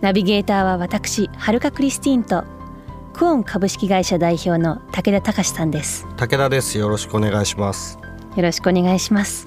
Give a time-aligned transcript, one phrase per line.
[0.00, 2.44] ナビゲーターは私はるかクリスティーンと
[3.12, 6.06] クオン株式会社代表の武田隆さんです。
[6.16, 6.78] 武田です。
[6.78, 7.98] よろしくお願いします。
[8.36, 9.46] よろしくお願いします。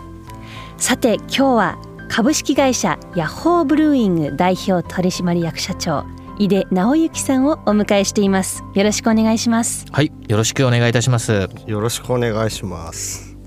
[0.78, 1.80] さて今日は
[2.10, 6.06] 株式会社ヤッホーブルーイング代表取締役社長
[6.40, 8.64] 井出直之さんをお迎えしています。
[8.74, 9.86] よろしくお願いします。
[9.92, 11.50] はい、よろしくお願いいたします。
[11.66, 13.38] よろしくお願いします。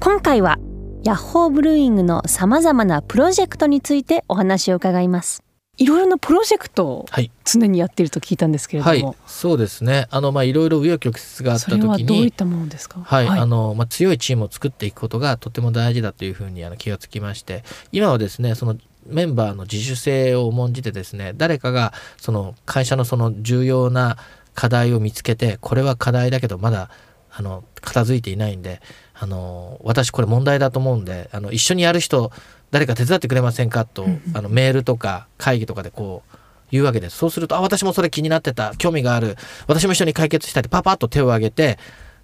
[0.00, 0.58] 今回は
[1.04, 5.45] ヤッホーブルーイングのさまざまなプロジェクトについてお話を伺います
[5.78, 10.06] いろいろなプロジェクトをはい、常にやっていると聞いたんですけれども、はい、そうですね。
[10.10, 13.00] あのまあいろいろ紆余曲折があった時それはどういっに、たものですか？
[13.00, 24.16] はい、あのまあ強いチームを作っていくことがとても大事だというふうにあの気がつきまして、今はですね、そのメンバーの自主性を重んじてですね、誰かがその会社のその重要な
[24.54, 26.90] 課題を見つけて、これは課題だけどまだ
[27.30, 28.80] あの片付いていないんで、
[29.18, 32.30] あの私これ問題だと思うんで、あの一緒にやる人
[32.70, 33.84] 誰か手伝ってくれませんか？
[33.84, 36.36] と、あのメールとか会議とかでこう
[36.70, 37.16] 言うわけです。
[37.16, 39.36] そうすると、あ、私もそれ気になってた、興味がある、
[39.68, 41.78] 私も一緒に解決したいってパパッと手を挙げて、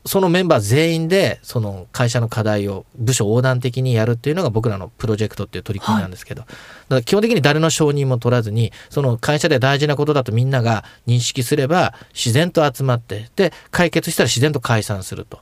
[0.04, 6.54] そのメンバー全員で、その会社の課題を部署横断的にやるっていうのが僕らのプロジェクトっていう取り組みなんですけど、だか
[6.88, 15.40] ら基本的に誰の承認も取らずに、その会社で大事なことだとみんなが認識すれば、自然と集まって、で、解決したら自然と解散すると。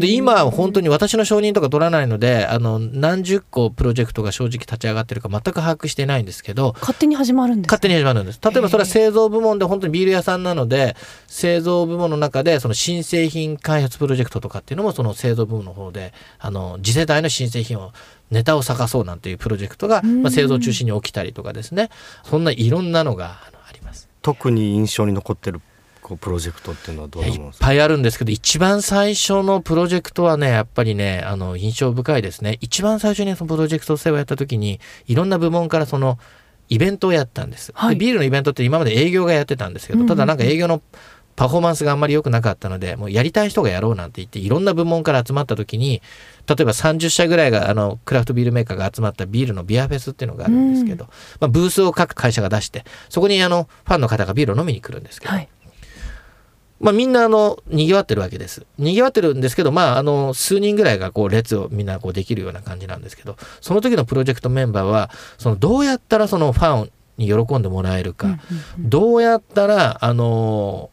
[0.00, 8.40] で、今本当に私の承認とか取らないので、あの、何十個プロジェクトが正直立ち上がってるか全く把握していないんですけど、勝手に始まるんですか勝手に始まるんです。
[8.42, 17.92] 例えばそれは製造部門で本当にビール屋さんなので、製造部門の中でその新製品開発プロジェクトとかっていうのもその製造部門の方で、あの、次世代の新製品を、
[18.30, 21.90] ネタを探そうなんていうプロジェクトが、まあ、製造中心に起きたりとかですね。
[22.24, 24.08] そんないろんなのがあのあります。
[24.22, 25.60] 特に印象に残ってる
[26.04, 32.58] こうプロジェクトっていうのはどういっぱいあるんですけど、一番最初のプロジェクトはね、やっぱりね、あの、印象深いですね。
[32.60, 36.18] 一番最初にそのプロジェクト制をやった時に、いろんな部門からその、
[36.68, 40.82] イベントをやったんです、はいでビールのイベントって今まで営業がやってたんですけど、ただなんか営業の
[41.36, 46.00] パフォーマンスがあんまり良くなかったので、もうやりたい人がやろうなんて言って、いろんな部門から集まった時に、
[46.46, 51.06] 例えば30社ぐらいが、あの、クラフトビールメーカーが集まったビールのビアフェスっていうのがあるんですけど、
[51.40, 55.48] まあ、ブースを各会社が出して、そこにあの、ファンの方がビールを飲みに来るんですけど、はい。
[56.80, 58.66] まあ、みんなあの賑わってるわけです。
[58.78, 68.38] 賑わってるんですけど、まあ、あの数人ぐらいがこう列をみんなこうできるような感じなんですけど、その時のプロジェクトメンバーは、そのどうやったらそのファンに喜んでもらえるか、
[68.78, 70.90] どうやったら、あの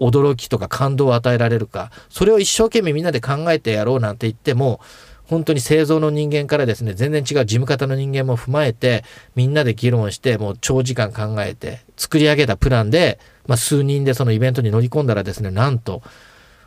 [0.00, 4.80] 驚きとか感動を与えられるか、それを一生懸命みんなで考えてやろうなんて言っても、
[5.26, 16.02] 本当に製造の人間からですね、全然違う事務方の人間も踏まえて、みんなで議論して、もう長時間考えて、作り上げたプランで、まあ、数人でそのイベントに乗り込んだらですね、なんと、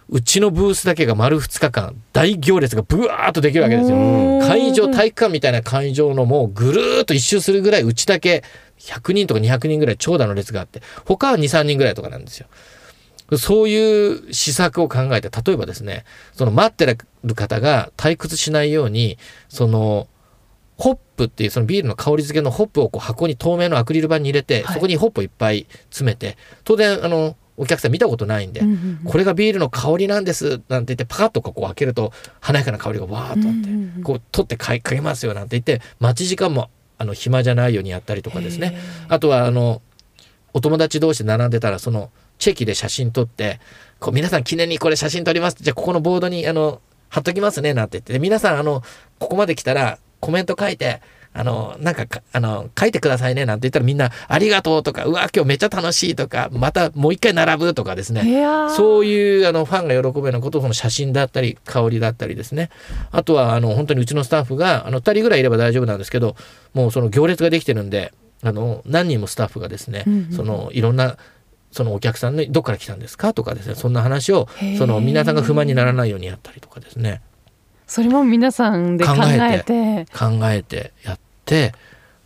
[0.09, 3.97] うちのブースだけが丸2日間、大行列がブワーッとできるわけですよ。
[4.41, 8.43] 会場、体育館みたいな会場のもうぐるーっと一周するぐらい、うちだけ
[8.79, 12.47] 100人とか200人ぐらい長蛇の列があって、他は2、3人ぐらいとかなんですよ。
[13.35, 16.97] そういう施策を考えて、例えばですね、その待ってる
[17.35, 19.17] 方が退屈しないように、
[19.49, 20.07] その、
[20.77, 24.73] ホップっていうそのビールの香り付けのホップをこう箱に透明のアクリル板に入れて、はい。
[24.75, 28.61] そこにホップをいっぱい詰めて、当然、あの、お客さん見たことないんで、
[29.05, 38.77] これがビールの香りなんですなんて言ってパカッとこう開けると華やかな香りがわーっとあって、こう取ってかいかけますよなんて言って待ち時間もあの暇じゃないようにやったりとかですね。
[39.09, 39.81] あとはあの
[40.53, 43.59] お友達同士で並んでたらそのチェキで写真撮って
[43.99, 45.57] こう皆さん記念にこれ写真撮ります。
[45.59, 48.13] じゃあここのボードにあの貼っときますねなんて言って。
[48.13, 48.81] で皆さんあの
[49.19, 51.01] ここまで来たらコメント書いて
[51.37, 58.23] あの、なんかか、あの、書いてくださいねなんて言ったらみんな、ありがとうとか、うわ、今日めっちゃ楽しいとか、またもう一回並ぶとかですね。
[58.75, 62.71] そういうあのファンが喜ぶようなことをその写真だったり香りだったりですね。
[63.11, 66.35] あとはあの本当にうちのスタッフがあの2人ぐらいいれば大丈夫なんですけど
[66.73, 70.31] もうその行列ができてるんであの何人もスタッフがですね、うんうん。
[70.31, 71.17] そのいろんな
[71.71, 74.47] そのお客さんのどっから来たんですかとかですねそんな話を
[74.77, 77.21] その皆さんが不満にならないようにやったりとかですね。
[77.85, 81.73] それも皆さんで考え考て考えてやって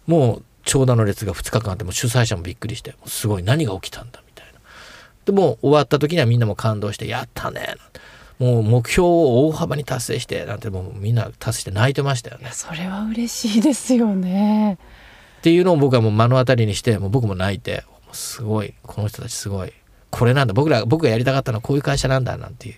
[0.08, 4.60] もう長蛇の列が2日間あってもう主催者もびっくりしてすごい何が起きたんだみたいな。
[5.26, 7.76] でもう終わった時にはみんなも感動して「やったね」
[8.40, 12.50] もう目標を大幅に達成してなんてもうみんな達成して泣いてましたよね。
[12.54, 14.80] それは嬉しいですよね。
[15.40, 18.74] っていうのを僕はもう目の当たりにしてもう僕も泣いてすごい。
[18.84, 19.74] この人たちすごい。
[20.10, 20.54] これなんだ。
[20.54, 22.38] 僕ら僕がやりたかったのはこういう会社なんだ。
[22.38, 22.75] なんていう、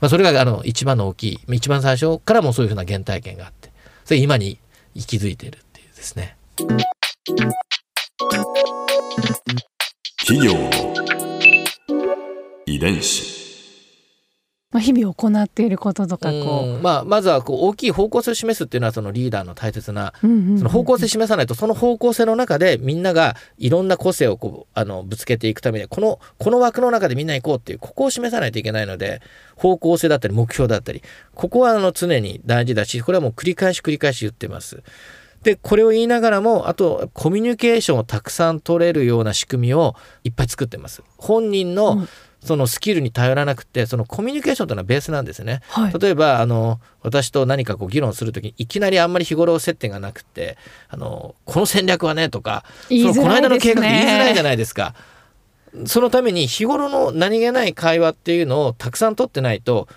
[0.00, 1.40] まあ、それがあの一番の大きい。
[1.54, 3.72] 一番最初からもそういうふうな原体験があって。
[4.04, 4.58] それ今に
[4.94, 6.36] 息づいているっていうですね。
[10.26, 10.52] 企業
[12.66, 13.35] 遺伝子。
[14.72, 29.22] まあ、日々行っていることとかこうんまあ、まずはこう大きい方向性を示すっていうのはそのリーダーの大切なその方向性示さないとその方向性の中でみんながいろんな個性をこうあのぶつけていくためにこのこの枠の中でみんな行こうっていうここを示さないといけないので
[29.54, 31.00] 方向性だったり目標だったり
[31.34, 34.82] ここはあの常に大事だしこれはもう繰り返し繰り返し言ってます。
[35.42, 41.04] でこれを言いながらもあとコミュニケーションをたくさん取れるような仕組みをいっぱい作ってます。
[41.18, 42.08] 本人うのん
[42.46, 45.60] そのスキルに頼らなくてそのコミュニケーションというのはベースなんですね。
[45.68, 50.56] はい例えばあの私と何かこう議論するときにいきなりあんまり日頃接点がなくて
[50.88, 54.94] あのこの戦略はねとか言いづそのこの間の計画言いづらいじゃないですか。
[55.84, 59.88] そのために日頃の何気ない会話っていうのをたくさん取ってないと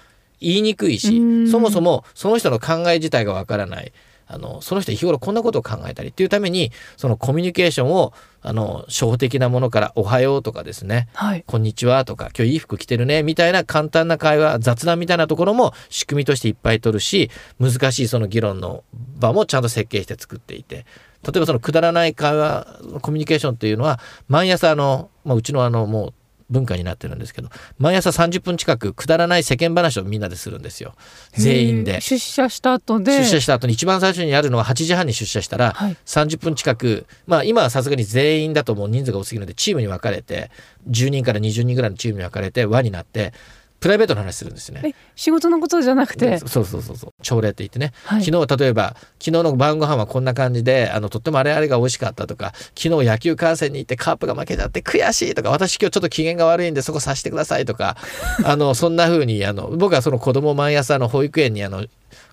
[0.41, 3.93] 言いにくいしうんそもそもその人の考え自体がわからない
[4.31, 11.09] あのその人日頃こんなことを考えたりっていうためにそのコミュニケーションをあの初歩的なものから「おはよう」とかですね。
[11.13, 11.43] はい。
[11.47, 18.83] こんにちはとか、今日いい服着てるねみたいな簡単な会話、雑談みたいなところも仕組みとしていっぱい取るし、難しいその議論の
[19.17, 20.85] 場もちゃんと設計して作っていて、
[21.23, 26.13] 例えばそのくだらない会話、コミュニケーションっていうのは、毎朝あの、まあ、うちのあの、もう
[26.49, 30.93] 文化になってるんですけど、毎朝30分近くくだらない世間話をみんなでするんですよ。
[31.33, 32.01] 全員で。
[32.01, 40.49] 出社した後で出社した後に一番最初にやるのは8時半に出社したら、はい30分近くまあ今はさすがに全員だともう人数が多すぎるのでチームに分かれて
[40.89, 43.33] 10人から20人ぐらいのチームに分かれて輪になって
[43.79, 44.89] プライベートの話するんですよね。
[44.89, 46.31] え仕事のことじゃなくて？
[46.31, 57.97] でそうそうそうそう朝礼って言ってね、はい昨日例えば昨日の晩ご飯はこんな感じであのとってもあれあれが美味しかったとか昨日野球観戦に行ってカープが負けちゃって悔しいとか私今日ちょっと機嫌が悪いんでそこさせてくださいとか
[58.43, 61.85] あのそんな風にあの僕はその子供を毎朝の保育園にあの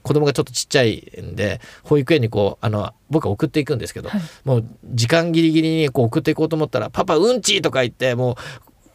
[0.02, 8.36] 子供がちょっとちっちゃいんで保育園にこうあの僕は送っていくんですけど、はいもう時間ギリギリにこう送っていこうと思ったら「パパうんち!」とか言ってもう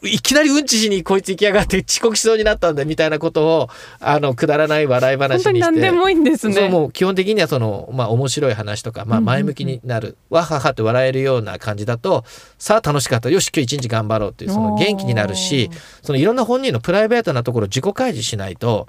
[0.03, 3.69] いきなりうんちしにこいつ行きやがって遅刻しそうになったんだみたいなことを
[3.99, 5.49] あのくだらない笑い話にして。
[5.49, 6.55] 本当に何でもいいんですね。
[6.55, 12.23] そうもう基本的にはその、まあ、面白い話とか、まあ、前向きになる、わははって笑えるような感じだと
[12.57, 13.29] さあ楽しかった。
[13.29, 15.69] よし今日一日頑張ろうっていうその元気になるし
[16.01, 18.87] そのいろんな本人のプライベートなところを自己開示しないと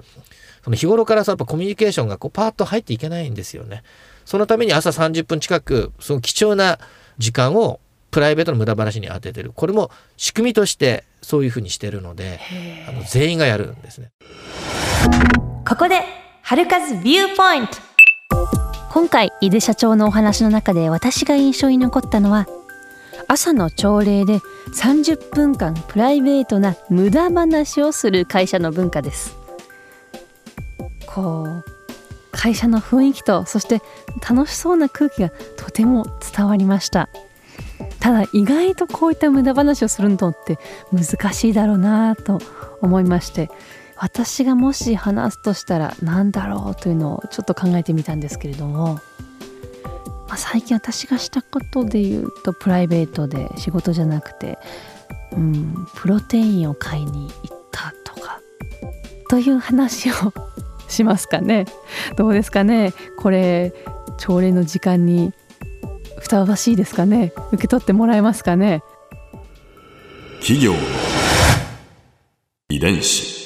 [0.63, 3.83] その日頃からさやっぱコミュニケーションがこうパーッと入っていけないんですよね。
[4.25, 6.79] そのために朝30分近くその貴重な
[7.17, 7.79] 時間を
[8.13, 9.51] プライベートの無駄話に当ててる。
[9.53, 12.39] これも仕組みとしてそういうふうにしてるので
[12.87, 14.11] あの全員がやるんですね。
[15.67, 16.01] ここで
[16.43, 17.73] 春風ビューポイント
[18.91, 22.47] 今回井出社長のお話の中で私が印象に残ったのは
[23.27, 24.39] 朝の朝礼で
[24.75, 29.35] 30分間プライベートな無駄話をする会社の文化です。
[31.07, 31.63] こう
[32.31, 33.81] 会社の雰囲気とそして
[34.27, 36.05] 楽しそうな空気がとても
[36.35, 37.07] 伝わりました
[38.03, 40.59] ただ意外とこういった無駄話をするのって
[40.91, 42.37] 難しいだろうなと
[42.81, 43.49] 思いまして
[43.95, 48.95] 私がもし話すとしたら何だろうというのをちょっと考えてみたんですけれども、
[50.27, 54.57] まあ、最近私がしたことで言うとプライベートで仕事じゃなくて、
[55.31, 58.41] うん、プロテインを買いに行ったとか
[59.29, 60.13] という話を
[60.89, 61.67] しますかね。
[62.17, 62.91] どうですかね。
[63.17, 63.73] これ
[64.17, 65.31] 朝礼の時間に
[66.23, 67.33] ふさわしいですかね。
[67.51, 68.81] 受け取ってもらえますかね。
[70.39, 70.79] 企業の
[72.69, 73.43] 遺伝子。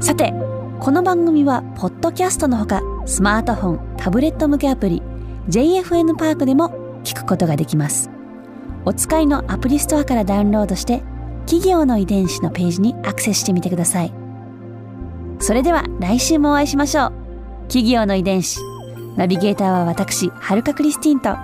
[0.00, 0.34] さて
[0.80, 5.02] この番組はポッドキャストのほかスマートフォンタブレット向けアプリ
[5.48, 8.10] JFN パークでも聞くことができます。
[8.84, 11.02] お使いのアプリストアからダウンロードして
[11.46, 14.17] 企業の遺伝子のページにアクセスしてみてください
[15.40, 17.12] それでは来週もお会いしましょう。
[17.68, 18.60] 企業の遺伝子
[19.16, 21.36] ナビゲーターは私はるかクリスティンと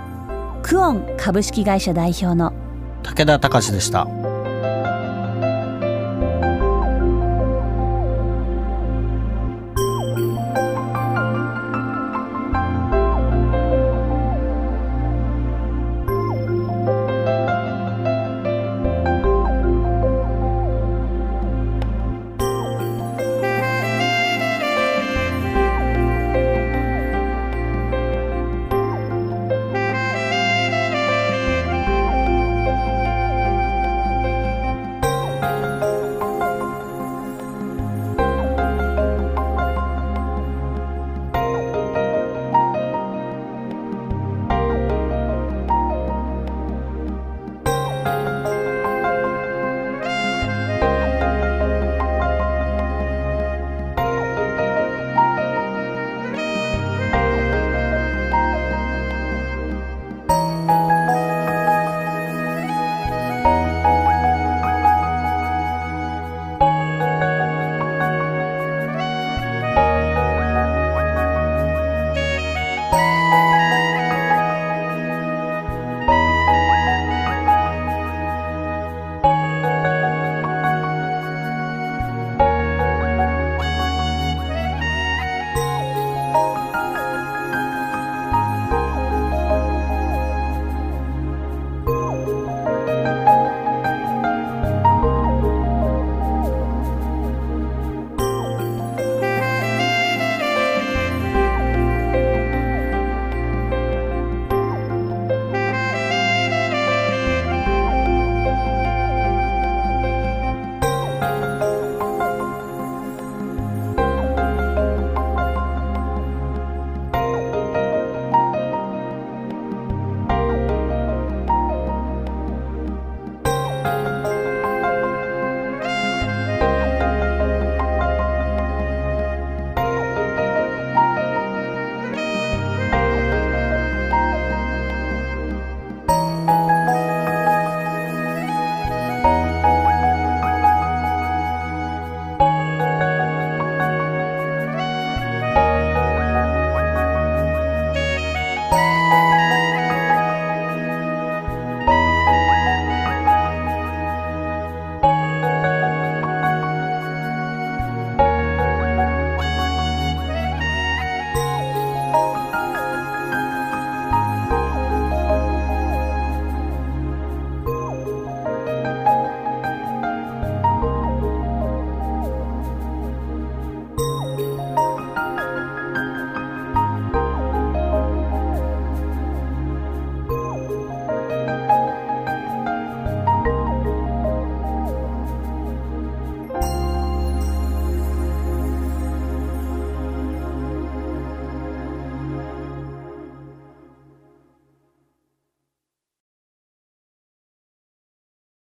[0.63, 2.51] クオン株式会社代表の
[3.03, 4.24] 武田隆でした。